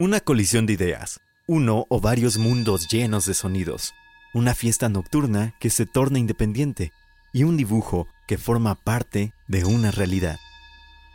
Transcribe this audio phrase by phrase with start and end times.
[0.00, 1.18] Una colisión de ideas,
[1.48, 3.94] uno o varios mundos llenos de sonidos,
[4.32, 6.92] una fiesta nocturna que se torna independiente
[7.32, 10.38] y un dibujo que forma parte de una realidad.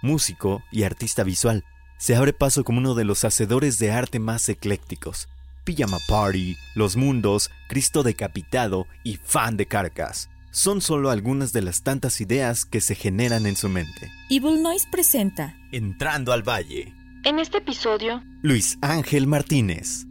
[0.01, 1.63] Músico y artista visual,
[1.97, 5.29] se abre paso como uno de los hacedores de arte más eclécticos.
[5.63, 11.83] Pijama Party, Los Mundos, Cristo Decapitado y Fan de Carcas son solo algunas de las
[11.83, 14.11] tantas ideas que se generan en su mente.
[14.29, 17.02] Evil Noise presenta Entrando al Valle.
[17.25, 20.05] En este episodio, Luis Ángel Martínez.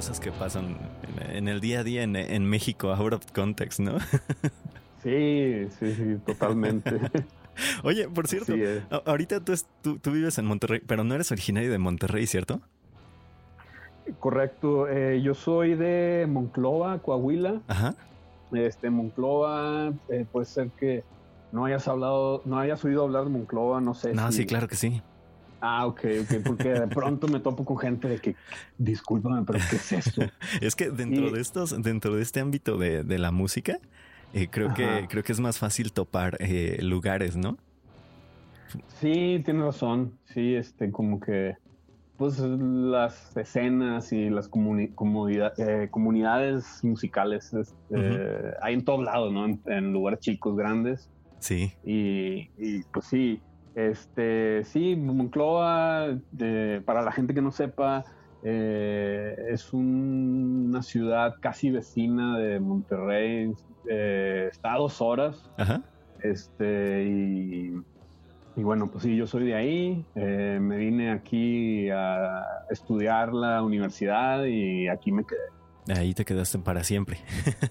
[0.00, 0.78] Cosas que pasan
[1.30, 3.98] en, el día a día en, en México, out of context, ¿no?
[5.02, 6.98] Sí, sí, sí, totalmente.
[7.84, 8.54] Oye, por cierto,
[9.04, 12.60] ahorita tú, es- tú, tú vives en Monterrey, pero no eres originario de Monterrey, ¿cierto?
[14.18, 14.88] Correcto.
[14.88, 17.60] eh, yo soy de Monclova, Coahuila.
[17.68, 17.94] Ajá.
[18.52, 21.04] Este, Monclova, eh, puede ser que
[21.52, 24.14] no hayas hablado, no hayas oído hablar de Monclova, no sé.
[24.14, 25.02] No, si- sí, claro que sí.
[25.60, 28.34] Ah, ok, ok, porque de pronto me topo con gente de que,
[28.78, 30.22] discúlpame, pero ¿qué es esto?
[30.62, 33.78] Es que dentro de estos, dentro de este ámbito de, de la música,
[34.32, 37.58] eh, creo que creo que es más fácil topar eh, lugares, ¿no?
[39.00, 40.12] Sí, tienes razón.
[40.32, 41.56] Sí, este, como que,
[42.16, 44.92] pues las escenas y las comuni-
[45.58, 49.46] eh, comunidades musicales este, hay en todos lados, ¿no?
[49.46, 51.08] En, en lugares chicos, grandes.
[51.40, 51.72] Sí.
[51.84, 53.40] Y, y, pues sí,
[53.74, 58.04] este, sí, Monclova, de- para la gente que no sepa,
[58.42, 63.52] eh, es un- una ciudad casi vecina de Monterrey,
[63.90, 65.82] eh, está a dos horas, Ajá.
[66.22, 67.70] este, y,
[68.56, 73.62] y bueno, pues sí, yo soy de ahí, eh, me vine aquí a estudiar la
[73.62, 75.38] universidad y aquí me quedé.
[75.96, 77.18] Ahí te quedaste para siempre.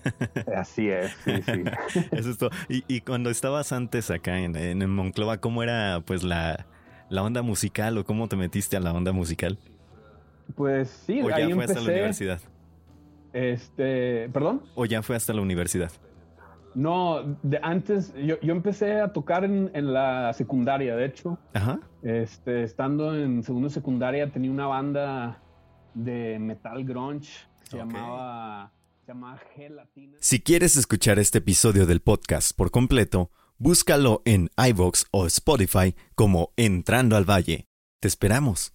[0.55, 1.63] Así es, sí, sí.
[2.11, 2.49] Eso es todo.
[2.67, 6.65] Y, y cuando estabas antes acá en, en Monclova, ¿cómo era pues la,
[7.09, 9.57] la onda musical o cómo te metiste a la onda musical?
[10.55, 12.41] Pues sí, ¿O ya ahí fue hasta la universidad?
[13.33, 14.63] Este, perdón.
[14.75, 15.91] ¿O ya fue hasta la universidad?
[16.75, 21.37] No, de antes yo, yo empecé a tocar en, en la secundaria, de hecho.
[21.53, 21.79] Ajá.
[22.01, 25.41] Este, estando en segundo secundaria tenía una banda
[25.93, 28.73] de metal grunge se llamaba
[29.05, 30.17] se llamaba Gelatina.
[30.21, 36.51] Si quieres escuchar este episodio del podcast por completo, búscalo en iVoox o Spotify como
[36.57, 37.67] Entrando al Valle.
[37.99, 38.73] Te esperamos.